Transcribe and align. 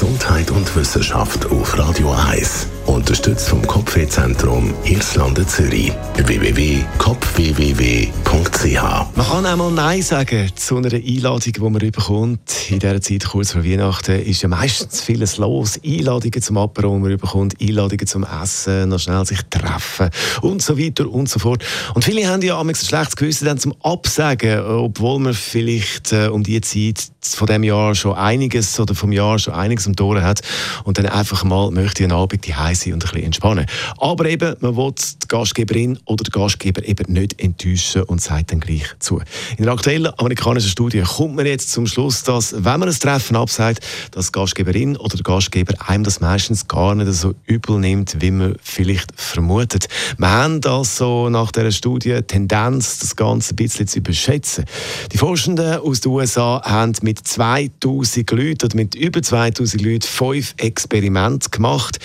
Gesundheit 0.00 0.50
und 0.50 0.74
Wissenschaft 0.76 1.50
auf 1.50 1.76
Radio 1.76 2.10
1. 2.10 2.69
Unterstützt 2.90 3.48
vom 3.48 3.64
Kopfwehzentrum 3.64 4.74
Irlande 4.82 5.46
Zürich. 5.46 5.92
www.kopfwww.ch 6.16 8.82
Man 9.14 9.26
kann 9.26 9.46
auch 9.46 9.56
mal 9.56 9.70
Nein 9.70 10.02
sagen 10.02 10.50
zu 10.56 10.78
einer 10.78 10.92
Einladung, 10.92 11.52
die 11.52 11.60
man 11.60 11.78
bekommt. 11.78 12.40
In 12.68 12.80
dieser 12.80 13.00
Zeit, 13.00 13.26
kurz 13.26 13.52
vor 13.52 13.64
Weihnachten, 13.64 14.20
ist 14.20 14.42
ja 14.42 14.48
meistens 14.48 15.02
vieles 15.02 15.36
los. 15.36 15.78
Einladungen 15.86 16.42
zum 16.42 16.58
Apero, 16.58 16.96
die 16.96 17.00
man 17.00 17.16
bekommt, 17.16 17.54
Einladungen 17.60 18.08
zum 18.08 18.24
Essen, 18.24 18.88
noch 18.88 18.98
schnell 18.98 19.24
sich 19.24 19.38
treffen 19.48 20.10
und 20.42 20.60
so 20.60 20.76
weiter 20.76 21.08
und 21.08 21.28
so 21.28 21.38
fort. 21.38 21.64
Und 21.94 22.04
viele 22.04 22.26
haben 22.26 22.42
ja 22.42 22.60
ein 22.60 22.74
schlechtes 22.74 23.14
Gewissen 23.14 23.44
dann 23.44 23.58
zum 23.58 23.72
Absagen, 23.84 24.64
obwohl 24.64 25.20
man 25.20 25.34
vielleicht 25.34 26.12
äh, 26.12 26.26
um 26.26 26.42
die 26.42 26.60
Zeit 26.60 27.04
von 27.22 27.46
dem 27.46 27.62
Jahr 27.62 27.94
schon 27.94 28.14
einiges 28.14 28.80
oder 28.80 28.96
vom 28.96 29.12
Jahr 29.12 29.38
schon 29.38 29.54
einiges 29.54 29.86
am 29.86 29.94
Toren 29.94 30.24
hat 30.24 30.40
und 30.84 30.98
dann 30.98 31.06
einfach 31.06 31.44
mal 31.44 31.70
möchte 31.70 32.02
einen 32.02 32.12
Abend 32.12 32.46
die 32.46 32.54
sein 32.80 32.94
und 32.94 33.04
ein 33.04 33.10
bisschen 33.10 33.24
entspannen. 33.24 33.66
Aber 33.98 34.26
eben, 34.26 34.56
man 34.60 34.76
will 34.76 34.92
die 34.96 35.28
Gastgeberin 35.28 35.98
oder 36.06 36.24
den 36.24 36.32
Gastgeber 36.32 36.84
eben 36.84 37.12
nicht 37.12 37.40
enttäuschen 37.40 38.02
und 38.02 38.20
sagt 38.20 38.52
dann 38.52 38.60
gleich 38.60 38.84
zu. 38.98 39.20
In 39.56 39.64
der 39.64 39.72
aktuellen 39.72 40.12
amerikanischen 40.18 40.70
Studie 40.70 41.02
kommt 41.02 41.36
man 41.36 41.46
jetzt 41.46 41.70
zum 41.70 41.86
Schluss, 41.86 42.22
dass, 42.22 42.52
wenn 42.52 42.80
man 42.80 42.88
ein 42.88 42.94
Treffen 42.94 43.36
absagt, 43.36 43.84
dass 44.12 44.26
die 44.26 44.32
Gastgeberin 44.32 44.96
oder 44.96 45.16
der 45.16 45.22
Gastgeber 45.22 45.74
einem 45.86 46.04
das 46.04 46.20
meistens 46.20 46.66
gar 46.68 46.94
nicht 46.94 47.12
so 47.12 47.34
übel 47.46 47.78
nimmt, 47.78 48.16
wie 48.20 48.30
man 48.30 48.56
vielleicht 48.62 49.12
vermutet. 49.14 49.88
Wir 50.18 50.30
haben 50.30 50.60
also 50.64 51.28
nach 51.28 51.52
dieser 51.52 51.72
Studie 51.72 52.20
Tendenz, 52.26 52.98
das 52.98 53.16
Ganze 53.16 53.54
ein 53.54 53.56
bisschen 53.56 53.86
zu 53.86 53.98
überschätzen. 53.98 54.64
Die 55.12 55.18
Forschenden 55.18 55.80
aus 55.80 56.00
den 56.00 56.12
USA 56.12 56.62
haben 56.64 56.92
mit 57.02 57.26
2000 57.26 58.30
Leuten 58.30 58.66
oder 58.66 58.76
mit 58.76 58.94
über 58.94 59.22
2000 59.22 59.82
Leuten 59.82 60.06
fünf 60.06 60.54
Experimente 60.58 61.50
gemacht. 61.50 61.98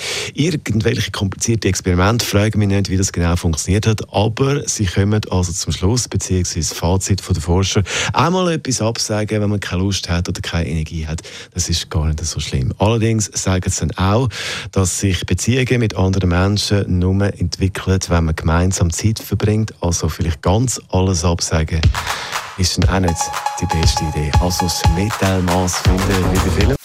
Irgendwelche 0.68 1.12
komplizierte 1.12 1.68
Experimente, 1.68 2.26
fragen 2.26 2.58
mich 2.58 2.68
nicht, 2.68 2.90
wie 2.90 2.98
das 2.98 3.12
genau 3.12 3.36
funktioniert 3.36 3.86
hat, 3.86 4.12
aber 4.12 4.68
sie 4.68 4.86
kommen 4.86 5.22
also 5.30 5.52
zum 5.52 5.72
Schluss, 5.72 6.08
beziehungsweise 6.08 6.74
Fazit 6.74 7.22
der 7.28 7.42
Forscher, 7.42 7.84
einmal 8.14 8.52
etwas 8.52 8.82
absagen, 8.82 9.42
wenn 9.42 9.50
man 9.50 9.60
keine 9.60 9.84
Lust 9.84 10.10
hat 10.10 10.28
oder 10.28 10.42
keine 10.42 10.68
Energie 10.68 11.06
hat. 11.06 11.22
Das 11.54 11.70
ist 11.70 11.92
gar 11.92 12.08
nicht 12.08 12.26
so 12.26 12.40
schlimm. 12.40 12.74
Allerdings 12.80 13.30
sagen 13.34 13.70
sie 13.70 13.88
dann 13.88 13.92
auch, 13.92 14.30
dass 14.72 15.00
sich 15.00 15.24
Beziehungen 15.26 15.80
mit 15.80 15.96
anderen 15.96 16.30
Menschen 16.30 16.98
nur 16.98 17.22
entwickeln, 17.40 18.00
wenn 18.08 18.26
man 18.26 18.36
gemeinsam 18.36 18.92
Zeit 18.92 19.20
verbringt, 19.20 19.74
also 19.82 20.10
vielleicht 20.10 20.42
ganz 20.42 20.82
alles 20.90 21.24
absagen 21.24 21.82
ist 22.58 22.78
dann 22.78 22.90
auch 22.90 23.00
nicht 23.00 23.20
die 23.60 23.66
beste 23.66 24.06
Idee. 24.06 24.32
Also 24.40 24.66
das 24.66 24.82
Mittelmaß 24.96 25.78
finden 25.80 26.32
wie 26.32 26.38
bei 26.38 26.62
Film. 26.62 26.85